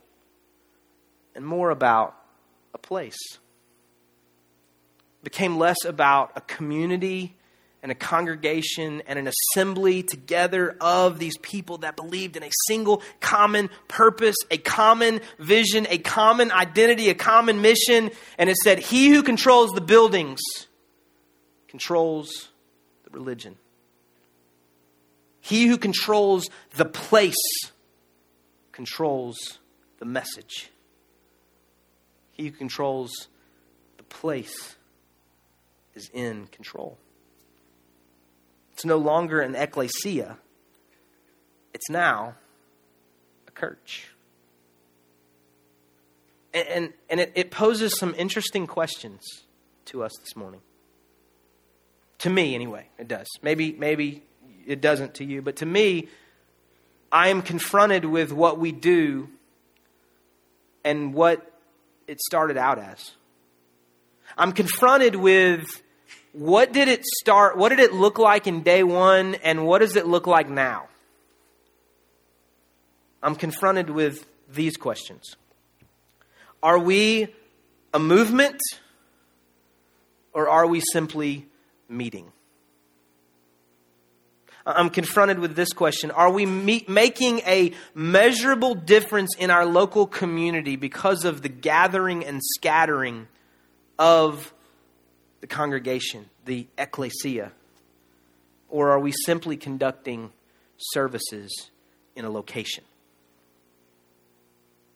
[1.33, 2.15] and more about
[2.75, 3.17] a place.
[3.33, 7.35] It became less about a community
[7.81, 13.01] and a congregation and an assembly together of these people that believed in a single
[13.19, 18.11] common purpose, a common vision, a common identity, a common mission.
[18.37, 20.39] And it said, He who controls the buildings
[21.69, 22.49] controls
[23.03, 23.55] the religion.
[25.39, 27.35] He who controls the place
[28.71, 29.59] controls
[29.99, 30.71] the message.
[32.31, 33.27] He who controls
[33.97, 34.75] the place
[35.95, 36.97] is in control.
[38.73, 40.37] It's no longer an ecclesia,
[41.73, 42.35] it's now
[43.47, 44.09] a church.
[46.53, 49.21] And, and, and it, it poses some interesting questions
[49.85, 50.61] to us this morning.
[52.19, 53.27] To me, anyway, it does.
[53.41, 54.23] Maybe, maybe
[54.65, 56.09] it doesn't to you, but to me,
[57.11, 59.29] I am confronted with what we do
[60.83, 61.51] and what
[62.07, 63.11] it started out as.
[64.37, 65.65] I'm confronted with
[66.33, 67.57] what did it start?
[67.57, 70.87] What did it look like in day one, and what does it look like now?
[73.23, 75.35] I'm confronted with these questions
[76.61, 77.33] Are we
[77.93, 78.61] a movement,
[80.33, 81.47] or are we simply
[81.89, 82.31] meeting?
[84.65, 90.75] I'm confronted with this question Are we making a measurable difference in our local community
[90.75, 93.27] because of the gathering and scattering
[93.97, 94.53] of
[95.41, 97.51] the congregation, the ecclesia?
[98.69, 100.31] Or are we simply conducting
[100.77, 101.71] services
[102.15, 102.83] in a location?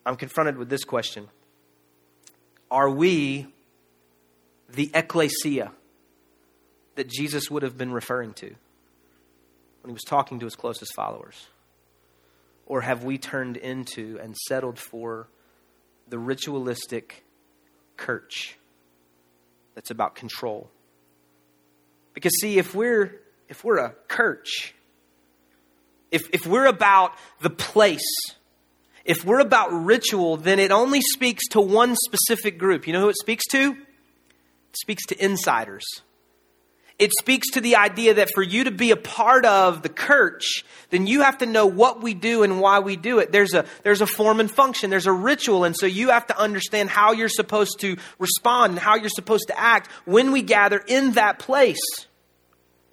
[0.06, 1.28] I'm confronted with this question
[2.70, 3.46] Are we
[4.68, 5.72] the ecclesia
[6.96, 11.46] that Jesus would have been referring to when he was talking to his closest followers?
[12.66, 15.28] Or have we turned into and settled for
[16.08, 17.24] the ritualistic
[17.98, 18.56] church?
[19.74, 20.70] that's about control.
[22.12, 24.74] Because see, if we're if we're a church,
[26.10, 28.08] if if we're about the place,
[29.04, 32.86] if we're about ritual, then it only speaks to one specific group.
[32.86, 33.72] You know who it speaks to?
[33.72, 35.84] It speaks to insiders.
[36.96, 40.64] It speaks to the idea that for you to be a part of the church,
[40.90, 43.32] then you have to know what we do and why we do it.
[43.32, 46.38] There's a, there's a form and function, there's a ritual, and so you have to
[46.38, 50.78] understand how you're supposed to respond and how you're supposed to act when we gather
[50.86, 51.82] in that place.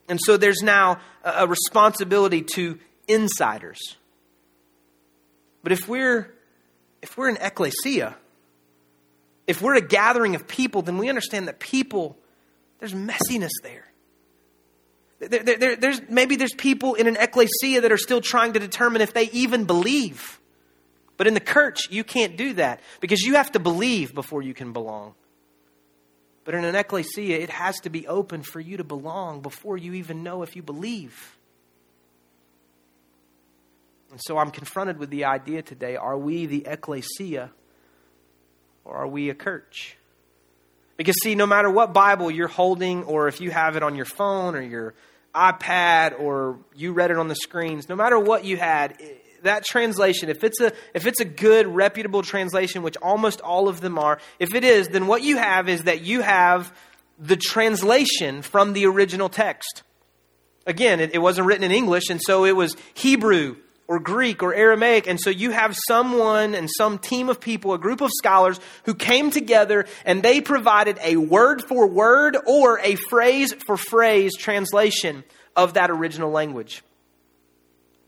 [0.10, 3.98] And so there's now a, a responsibility to insiders.
[5.62, 6.34] But if we're,
[7.04, 8.16] if we're an ecclesia,
[9.46, 12.18] if we're a gathering of people, then we understand that people,
[12.80, 13.86] there's messiness there.
[15.22, 19.02] There, there, there's, maybe there's people in an ecclesia that are still trying to determine
[19.02, 20.40] if they even believe.
[21.16, 24.56] But in the church, you can't do that because you have to believe before you
[24.56, 25.14] can belong.
[26.44, 29.94] But in an ecclesia, it has to be open for you to belong before you
[29.94, 31.38] even know if you believe.
[34.10, 37.52] And so I'm confronted with the idea today are we the ecclesia
[38.84, 39.98] or are we a church?
[40.98, 44.06] Because, see, no matter what Bible you're holding, or if you have it on your
[44.06, 44.94] phone or your
[45.34, 48.98] iPad or you read it on the screens, no matter what you had,
[49.44, 53.82] that translation, if it's a if it's a good reputable translation, which almost all of
[53.82, 56.76] them are, if it is, then what you have is that you have
[57.18, 59.84] the translation from the original text.
[60.68, 63.56] Again, it, it wasn't written in English, and so it was Hebrew
[63.88, 65.08] or Greek or Aramaic.
[65.08, 68.94] And so you have someone and some team of people, a group of scholars who
[68.94, 75.24] came together and they provided a word for word or a phrase for phrase translation
[75.56, 76.84] of that original language.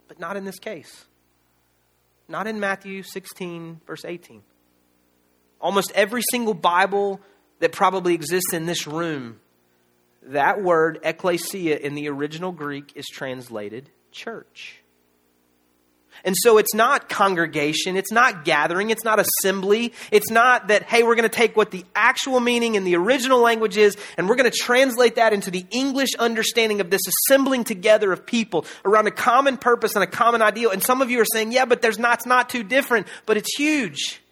[0.08, 1.04] But not in this case.
[2.28, 4.42] Not in Matthew 16, verse 18.
[5.60, 7.20] Almost every single Bible
[7.60, 9.40] that probably exists in this room,
[10.22, 14.83] that word, ecclesia, in the original Greek is translated church.
[16.24, 19.92] And so it's not congregation, it's not gathering, it's not assembly.
[20.10, 23.40] It's not that, hey, we're going to take what the actual meaning in the original
[23.40, 27.64] language is and we're going to translate that into the English understanding of this assembling
[27.64, 30.70] together of people around a common purpose and a common ideal.
[30.70, 33.36] And some of you are saying, yeah, but there's not, it's not too different, but
[33.36, 34.22] it's huge.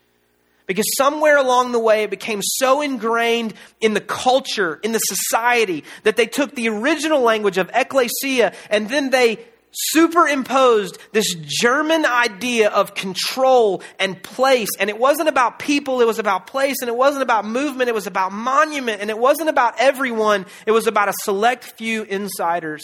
[0.67, 5.85] Because somewhere along the way, it became so ingrained in the culture, in the society,
[6.05, 12.69] that they took the original language of ecclesia and then they superimposed this German idea
[12.71, 14.69] of control and place.
[14.79, 16.77] And it wasn't about people, it was about place.
[16.81, 19.01] And it wasn't about movement, it was about monument.
[19.01, 22.83] And it wasn't about everyone, it was about a select few insiders.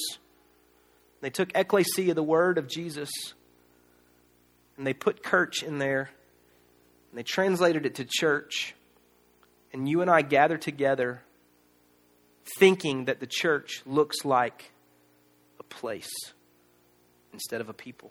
[1.21, 3.11] They took ecclesia, the word of Jesus,
[4.77, 6.11] and they put kirch in there,
[7.11, 8.75] and they translated it to church.
[9.73, 11.23] And you and I gather together
[12.57, 14.71] thinking that the church looks like
[15.59, 16.09] a place
[17.33, 18.11] instead of a people.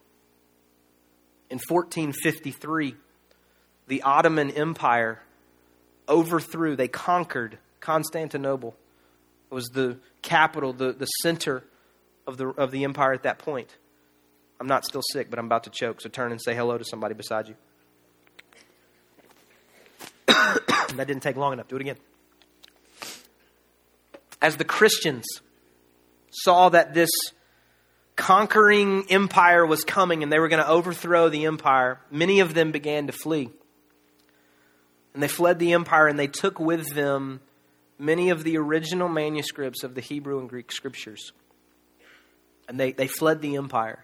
[1.50, 2.96] In 1453,
[3.88, 5.22] the Ottoman Empire
[6.10, 8.76] overthrew, they conquered Constantinople.
[9.50, 11.64] It was the capital, the, the center
[12.26, 13.76] of the, of the empire at that point.
[14.60, 16.84] I'm not still sick, but I'm about to choke, so turn and say hello to
[16.84, 17.56] somebody beside you.
[20.28, 21.68] that didn't take long enough.
[21.68, 21.98] Do it again.
[24.42, 25.26] As the Christians
[26.32, 27.10] saw that this
[28.18, 32.74] conquering empire was coming and they were going to overthrow the empire, many of them
[32.74, 33.50] began to flee.
[35.14, 37.40] And they fled the empire and they took with them
[37.98, 41.32] many of the original manuscripts of the Hebrew and Greek scriptures.
[42.68, 44.04] And they, they fled the empire.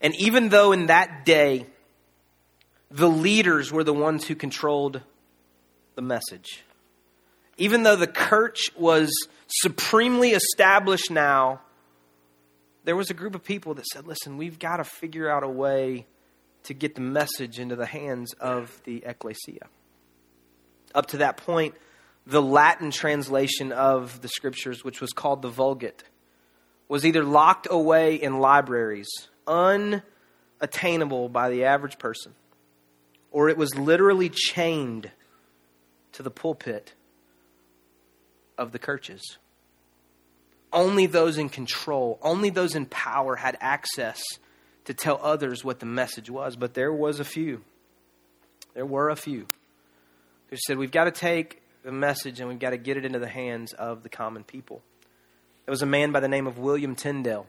[0.00, 1.66] And even though in that day
[2.90, 5.00] the leaders were the ones who controlled
[5.96, 6.62] the message,
[7.56, 9.10] even though the church was
[9.48, 11.60] supremely established now
[12.84, 15.48] there was a group of people that said, listen, we've got to figure out a
[15.48, 16.06] way
[16.64, 19.66] to get the message into the hands of the ecclesia.
[20.94, 21.74] Up to that point,
[22.26, 26.04] the Latin translation of the scriptures, which was called the Vulgate,
[26.88, 29.08] was either locked away in libraries,
[29.46, 32.34] unattainable by the average person,
[33.30, 35.10] or it was literally chained
[36.12, 36.94] to the pulpit
[38.56, 39.38] of the churches
[40.74, 44.22] only those in control, only those in power had access
[44.84, 46.56] to tell others what the message was.
[46.56, 47.62] But there was a few.
[48.74, 49.46] There were a few
[50.48, 53.18] who said, We've got to take the message and we've got to get it into
[53.18, 54.82] the hands of the common people.
[55.64, 57.46] There was a man by the name of William Tyndale.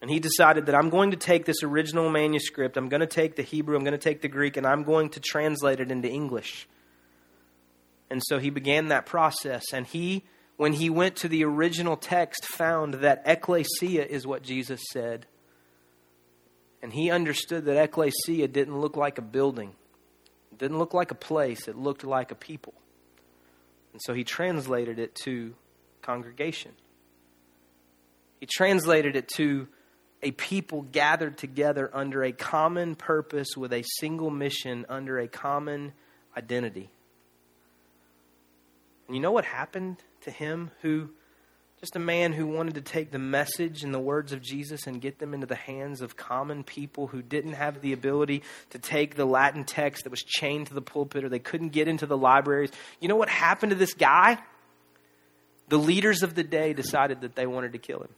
[0.00, 3.36] And he decided that I'm going to take this original manuscript, I'm going to take
[3.36, 6.08] the Hebrew, I'm going to take the Greek, and I'm going to translate it into
[6.08, 6.66] English.
[8.10, 9.62] And so he began that process.
[9.72, 10.24] And he
[10.62, 15.26] when he went to the original text, found that ecclesia is what Jesus said.
[16.80, 19.72] And he understood that ecclesia didn't look like a building,
[20.52, 22.74] it didn't look like a place, it looked like a people.
[23.90, 25.52] And so he translated it to
[26.00, 26.70] congregation.
[28.38, 29.66] He translated it to
[30.22, 35.92] a people gathered together under a common purpose with a single mission under a common
[36.36, 36.88] identity.
[39.08, 41.10] And you know what happened to him who
[41.82, 45.00] just a man who wanted to take the message and the words of Jesus and
[45.00, 49.16] get them into the hands of common people who didn't have the ability to take
[49.16, 52.16] the Latin text that was chained to the pulpit or they couldn't get into the
[52.16, 52.70] libraries.
[53.00, 54.38] You know what happened to this guy?
[55.70, 58.14] The leaders of the day decided that they wanted to kill him.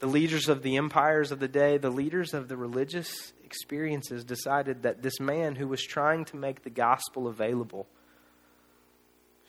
[0.00, 4.84] The leaders of the empires of the day, the leaders of the religious experiences decided
[4.84, 7.86] that this man who was trying to make the gospel available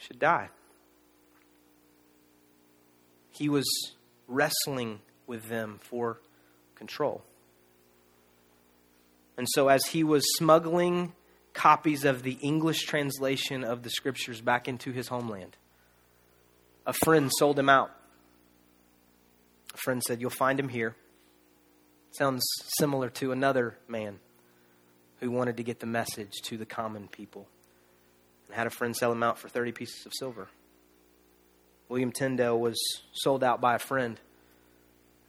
[0.01, 0.49] should die.
[3.31, 3.65] He was
[4.27, 6.19] wrestling with them for
[6.75, 7.23] control.
[9.37, 11.13] And so, as he was smuggling
[11.53, 15.55] copies of the English translation of the scriptures back into his homeland,
[16.85, 17.91] a friend sold him out.
[19.73, 20.95] A friend said, You'll find him here.
[22.11, 22.43] Sounds
[22.77, 24.19] similar to another man
[25.19, 27.47] who wanted to get the message to the common people
[28.51, 30.49] and had a friend sell him out for 30 pieces of silver.
[31.87, 32.77] William Tyndale was
[33.13, 34.19] sold out by a friend,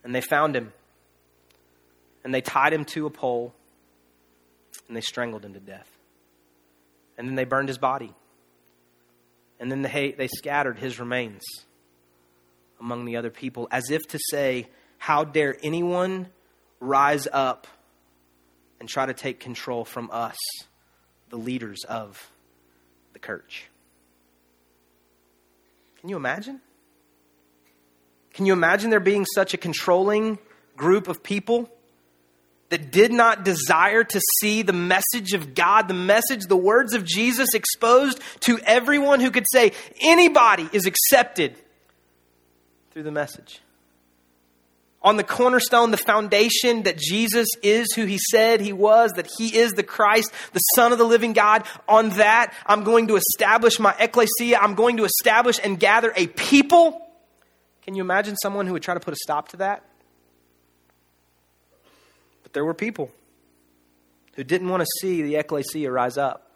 [0.03, 0.73] and they found him,
[2.25, 3.55] and they tied him to a pole,
[4.89, 5.89] and they strangled him to death.
[7.17, 8.13] And then they burned his body,
[9.61, 11.43] and then they, they scattered his remains
[12.81, 14.67] among the other people, as if to say,
[14.99, 16.27] How dare anyone
[16.81, 17.69] rise up
[18.81, 20.37] and try to take control from us,
[21.29, 22.33] the leaders of
[23.23, 23.69] church.
[26.01, 26.61] Can you imagine?
[28.35, 30.39] Can you imagine there being such a controlling
[30.77, 31.71] group of people
[32.71, 37.05] that did not desire to see the message of God, the message, the words of
[37.05, 41.55] Jesus exposed to everyone who could say anybody is accepted
[42.91, 43.61] through the message?
[45.05, 49.57] On the cornerstone, the foundation that Jesus is who he said he was, that he
[49.57, 51.65] is the Christ, the Son of the living God.
[51.89, 54.59] On that, I'm going to establish my ecclesia.
[54.61, 57.01] I'm going to establish and gather a people.
[57.83, 59.85] Can you imagine someone who would try to put a stop to that?
[62.43, 63.11] But there were people
[64.35, 66.49] who didn't want to see the ecclesia rise up.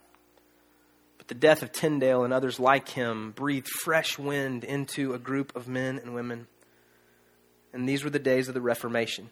[1.18, 5.57] But the death of Tyndale and others like him breathed fresh wind into a group
[5.57, 6.47] of men and women.
[7.77, 9.29] And these were the days of the Reformation.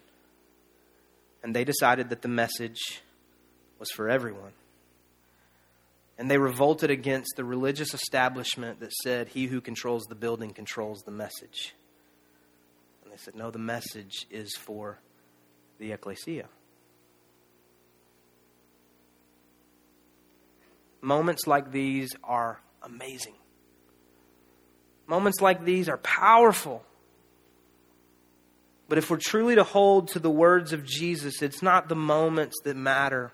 [1.41, 3.01] And they decided that the message
[3.79, 4.51] was for everyone.
[6.19, 11.01] And they revolted against the religious establishment that said, He who controls the building controls
[11.01, 11.73] the message.
[13.03, 14.99] And they said, No, the message is for
[15.79, 16.45] the ecclesia.
[21.01, 23.33] Moments like these are amazing.
[25.07, 26.83] Moments like these are powerful.
[28.87, 32.55] But if we're truly to hold to the words of Jesus, it's not the moments
[32.63, 33.31] that matter,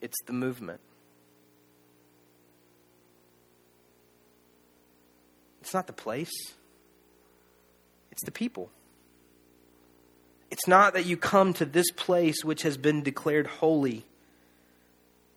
[0.00, 0.80] it's the movement.
[5.60, 6.32] It's not the place,
[8.10, 8.70] it's the people.
[10.50, 14.04] It's not that you come to this place which has been declared holy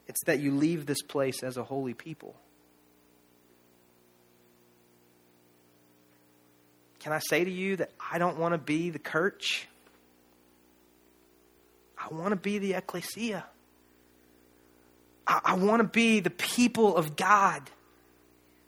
[0.08, 2.36] it's that you leave this place as a holy people.
[7.06, 9.68] Can I say to you that I don't want to be the church?
[11.96, 13.46] I want to be the ecclesia.
[15.28, 17.62] I, I want to be the people of God.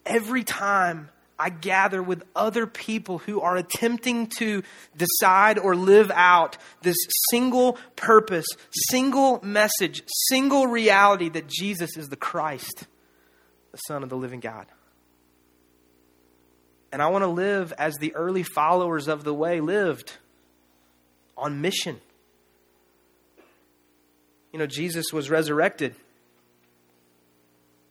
[0.06, 1.10] Every time
[1.40, 4.62] I gather with other people who are attempting to
[4.96, 6.98] decide or live out this
[7.32, 8.46] single purpose,
[8.92, 12.86] single message, single reality that Jesus is the Christ,
[13.72, 14.68] the Son of the living God.
[16.92, 20.14] And I want to live as the early followers of the way lived
[21.38, 22.00] on mission.
[24.54, 25.96] You know, Jesus was resurrected,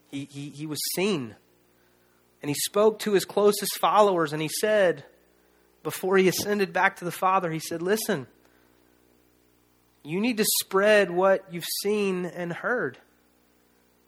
[0.09, 1.35] he, he, he was seen
[2.41, 5.03] and he spoke to his closest followers and he said,
[5.87, 8.27] before he ascended back to the Father, he said, Listen,
[10.03, 12.97] you need to spread what you've seen and heard.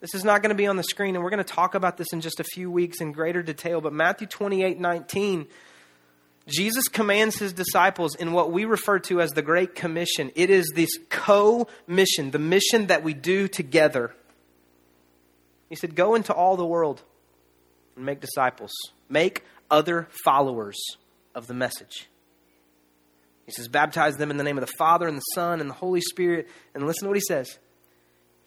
[0.02, 1.98] This is not going to be on the screen, and we're going to talk about
[1.98, 3.82] this in just a few weeks in greater detail.
[3.82, 5.48] But Matthew 28 19,
[6.48, 10.32] Jesus commands his disciples in what we refer to as the Great Commission.
[10.36, 14.16] It is this co mission, the mission that we do together.
[15.68, 17.04] He said, Go into all the world
[17.96, 18.72] and make disciples.
[19.10, 20.80] Make other followers
[21.36, 22.08] of the message.
[23.46, 25.74] He says, baptize them in the name of the Father and the Son and the
[25.74, 26.48] Holy Spirit.
[26.76, 27.58] And listen to what he says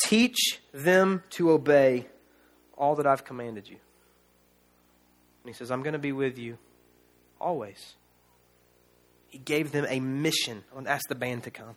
[0.04, 2.06] teach them to obey
[2.76, 3.76] all that I've commanded you.
[5.44, 6.58] And he says, I'm going to be with you
[7.40, 7.94] always.
[9.28, 10.62] He gave them a mission.
[10.70, 11.76] I want to ask the band to come.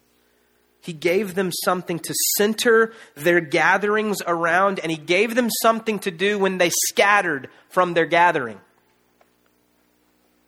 [0.82, 6.12] He gave them something to center their gatherings around, and He gave them something to
[6.12, 8.60] do when they scattered from their gathering.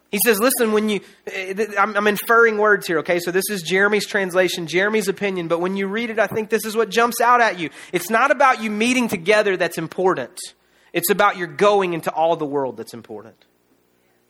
[0.10, 3.20] He says, listen, when you, eh, I'm, I'm, inferring words here, okay?
[3.20, 6.66] So this is Jeremy's translation, Jeremy's opinion, but when you read it, I think this
[6.66, 7.70] is what jumps out at you.
[7.92, 10.38] It's not about you meeting together that's important,
[10.94, 13.36] it's about your going into all the world that's important.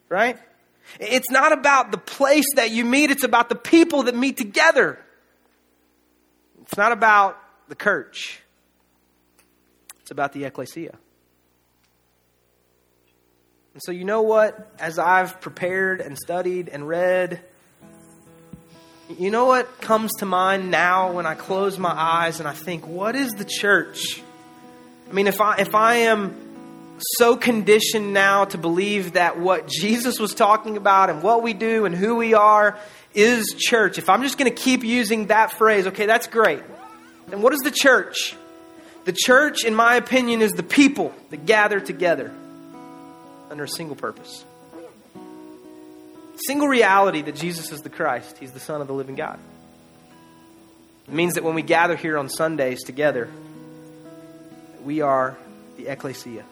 [0.10, 0.38] Right?
[1.00, 5.00] It's not about the place that you meet, it's about the people that meet together.
[6.64, 8.42] It's not about the church,
[10.02, 10.98] it's about the ecclesia.
[13.78, 14.72] And so, you know what?
[14.80, 17.42] As I've prepared and studied and read,
[19.20, 22.88] you know what comes to mind now when I close my eyes and I think,
[22.88, 24.24] what is the church?
[25.08, 30.18] I mean, if I, if I am so conditioned now to believe that what Jesus
[30.18, 32.80] was talking about and what we do and who we are
[33.14, 36.64] is church, if I'm just going to keep using that phrase, okay, that's great.
[37.28, 38.36] Then what is the church?
[39.06, 42.34] The church, in my opinion, is the people that gather together
[43.50, 44.44] under a single purpose.
[46.46, 49.40] Single reality that Jesus is the Christ, He's the Son of the living God.
[51.08, 53.30] It means that when we gather here on Sundays together,
[54.84, 55.38] we are
[55.78, 56.44] the ecclesia.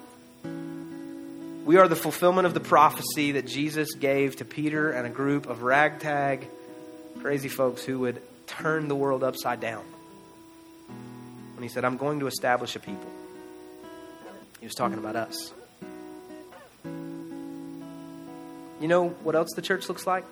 [1.66, 5.48] We are the fulfillment of the prophecy that Jesus gave to Peter and a group
[5.48, 6.48] of ragtag,
[7.22, 9.84] crazy folks who would turn the world upside down.
[11.56, 13.10] When he said, I'm going to establish a people,
[14.60, 15.54] he was talking about us.
[18.80, 20.26] You know what else the church looks like?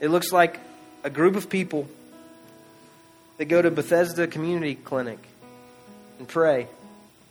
[0.00, 0.58] It looks like
[1.04, 1.88] a group of people
[3.38, 5.18] that go to Bethesda Community Clinic
[6.18, 6.68] and pray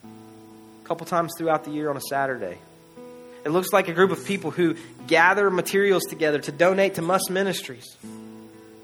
[0.03, 2.57] a couple times throughout the year on a Saturday.
[3.45, 4.75] It looks like a group of people who
[5.07, 7.97] gather materials together to donate to Must Ministries.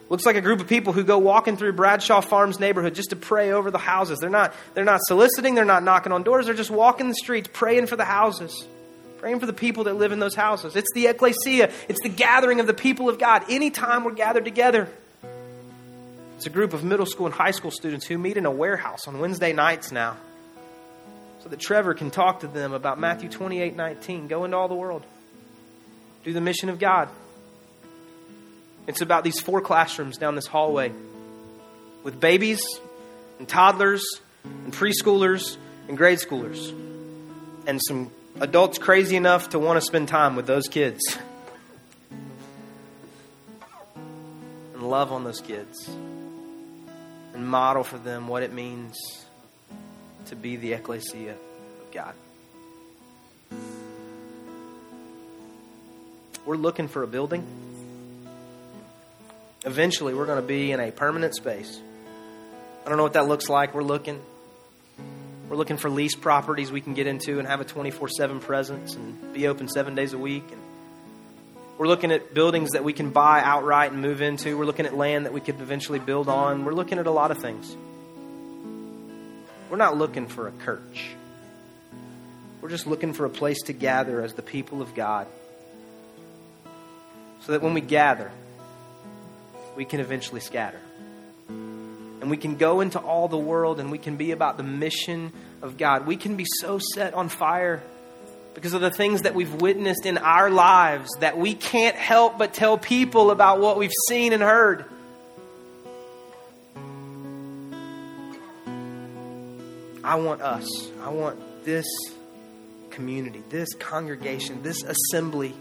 [0.10, 3.16] Looks like a group of people who go walking through Bradshaw Farms neighborhood just to
[3.16, 4.18] pray over the houses.
[4.20, 7.47] They're not, they're not soliciting, they're not knocking on doors, they're just walking the streets
[7.54, 8.68] praying for the houses,
[9.20, 10.76] praying for the people that live in those houses.
[10.76, 14.89] It's the ecclesia, it's the gathering of the people of God anytime we're gathered together.
[16.38, 19.07] It's a group of middle school and high school students who meet in a warehouse
[19.07, 20.15] on Wednesday nights now
[21.43, 24.28] so that Trevor can talk to them about Matthew 28 19.
[24.28, 25.03] Go into all the world,
[26.24, 27.09] do the mission of God.
[28.88, 30.91] It's about these four classrooms down this hallway
[32.03, 32.61] with babies
[33.38, 34.03] and toddlers
[34.43, 35.57] and preschoolers
[35.88, 36.74] and grade schoolers
[37.67, 38.11] and some
[38.41, 40.99] adults crazy enough to want to spend time with those kids
[44.73, 45.89] and love on those kids
[47.33, 48.97] and model for them what it means
[50.27, 52.13] to be the ecclesia of God.
[56.45, 57.45] We're looking for a building.
[59.65, 61.79] Eventually, we're going to be in a permanent space.
[62.85, 63.73] I don't know what that looks like.
[63.75, 64.21] We're looking.
[65.50, 68.93] We're looking for lease properties we can get into and have a 24 7 presence
[68.93, 70.43] and be open seven days a week.
[70.52, 70.62] And
[71.80, 74.56] we're looking at buildings that we can buy outright and move into.
[74.56, 76.66] We're looking at land that we could eventually build on.
[76.66, 77.76] We're looking at a lot of things.
[79.72, 81.10] We're not looking for a church.
[82.62, 85.26] We're just looking for a place to gather as the people of God.
[87.41, 88.32] So that when we gather,
[89.76, 90.80] we can eventually scatter.
[92.22, 95.32] And we can go into all the world and we can be about the mission
[95.61, 96.05] of God.
[96.05, 97.82] We can be so set on fire
[98.53, 102.53] because of the things that we've witnessed in our lives that we can't help but
[102.53, 104.86] tell people about what we've seen and heard.
[110.03, 110.67] I want us,
[111.03, 111.86] I want this
[112.89, 115.53] community, this congregation, this assembly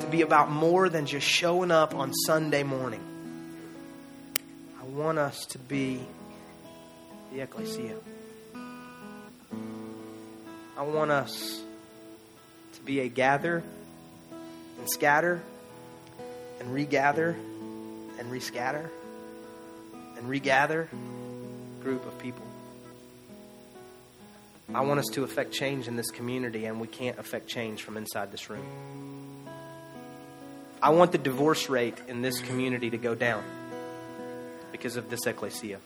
[0.00, 3.00] to be about more than just showing up on Sunday morning.
[4.82, 6.00] I want us to be
[7.32, 7.94] the ecclesia.
[10.76, 11.62] I want us
[12.72, 13.62] to be a gather
[14.78, 15.40] and scatter
[16.58, 17.36] and regather
[18.18, 18.88] and rescatter
[20.16, 20.88] and regather
[21.80, 22.44] group of people.
[24.74, 27.96] I want us to affect change in this community, and we can't affect change from
[27.96, 28.66] inside this room.
[30.82, 33.44] I want the divorce rate in this community to go down
[34.72, 35.78] because of this ecclesia.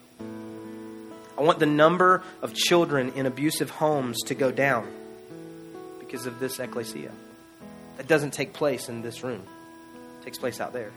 [1.39, 4.89] I want the number of children in abusive homes to go down
[5.99, 7.13] because of this ecclesia.
[7.99, 9.43] That doesn't take place in this room,
[10.21, 10.93] it takes place out there.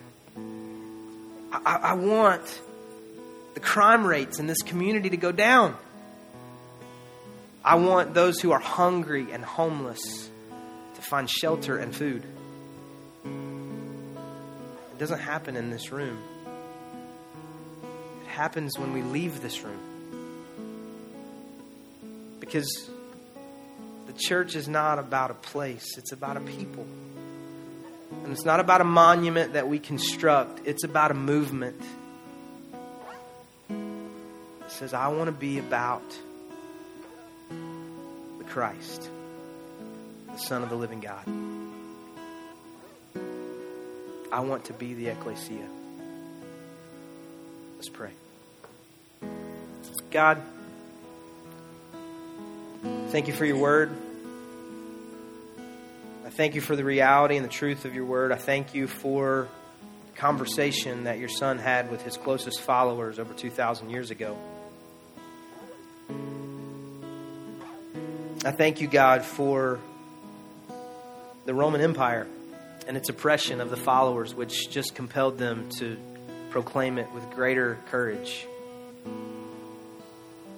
[1.52, 2.62] I, I want
[3.56, 5.76] the crime rates in this community to go down
[7.64, 10.30] I want those who are hungry and homeless
[10.96, 12.24] to find shelter and food.
[13.26, 16.18] It doesn't happen in this room,
[18.30, 19.80] happens when we leave this room.
[22.40, 22.90] Because
[24.08, 26.86] the church is not about a place, it's about a people.
[28.24, 31.82] And it's not about a monument that we construct, it's about a movement.
[33.70, 36.04] It says, I want to be about
[37.50, 39.10] the Christ,
[40.32, 41.26] the Son of the living God.
[44.32, 45.68] I want to be the ecclesia.
[47.80, 48.12] Let's pray.
[50.12, 50.42] God,
[53.08, 53.90] thank you for your word.
[56.26, 58.34] I thank you for the reality and the truth of your word.
[58.34, 59.48] I thank you for
[60.12, 64.38] the conversation that your son had with his closest followers over 2,000 years ago.
[68.44, 69.80] I thank you, God, for
[71.46, 72.28] the Roman Empire
[72.90, 75.98] and its oppression of the followers, which just compelled them to
[76.50, 78.46] proclaim it with greater courage.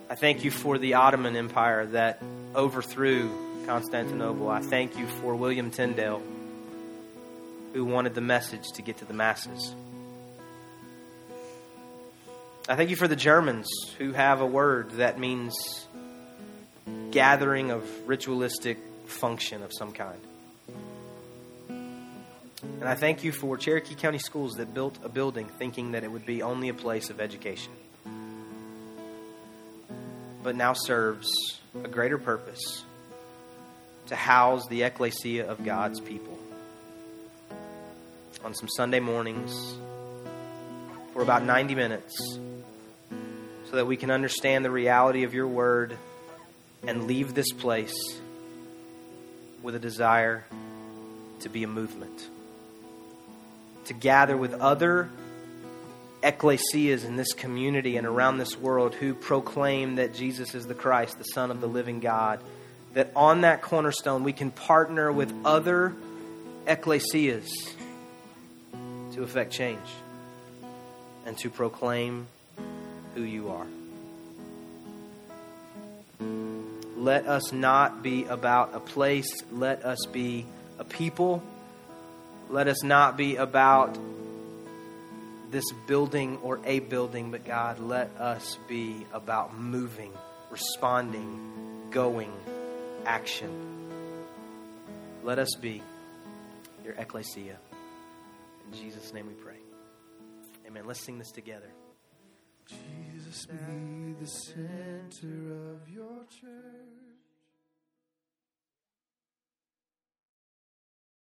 [0.10, 2.22] I thank you for the Ottoman Empire that
[2.56, 3.30] overthrew
[3.66, 4.50] Constantinople.
[4.50, 6.22] I thank you for William Tyndale,
[7.74, 9.74] who wanted the message to get to the masses.
[12.68, 13.68] I thank you for the Germans
[13.98, 15.88] who have a word that means
[17.12, 20.20] gathering of ritualistic function of some kind.
[22.64, 26.12] And I thank you for Cherokee County Schools that built a building thinking that it
[26.12, 27.72] would be only a place of education,
[30.44, 31.30] but now serves
[31.84, 32.84] a greater purpose
[34.08, 36.38] to house the ecclesia of God's people.
[38.44, 39.76] On some Sunday mornings
[41.14, 42.38] for about 90 minutes
[43.66, 45.98] so that we can understand the reality of your word
[46.86, 47.96] and leave this place
[49.62, 50.44] with a desire
[51.40, 52.28] to be a movement,
[53.92, 55.10] to gather with other
[56.24, 61.18] ecclesias in this community and around this world who proclaim that Jesus is the Christ,
[61.18, 62.40] the Son of the living God.
[62.94, 65.94] That on that cornerstone we can partner with other
[66.66, 67.50] ecclesias
[69.14, 69.80] to effect change
[71.26, 72.28] and to proclaim
[73.14, 73.68] who you are.
[76.96, 79.30] Let us not be about a place.
[79.52, 80.46] Let us be
[80.80, 81.44] a people.
[82.52, 83.98] Let us not be about
[85.52, 90.12] this building or a building, but God, let us be about moving,
[90.50, 92.32] responding, going,
[93.06, 93.50] action.
[95.24, 95.82] Let us be
[96.84, 97.58] your ecclesia.
[98.68, 99.60] In Jesus' name we pray.
[100.68, 100.84] Amen.
[100.86, 101.72] Let's sing this together.
[102.68, 107.11] Jesus be the center of your church.